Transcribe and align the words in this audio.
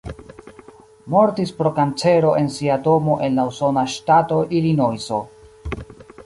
Mortis 1.15 1.51
pro 1.59 1.71
kancero 1.75 2.31
en 2.39 2.49
sia 2.55 2.79
domo 2.87 3.19
en 3.29 3.37
la 3.41 3.45
usona 3.51 3.85
ŝtato 3.97 4.41
Ilinojso. 4.61 5.21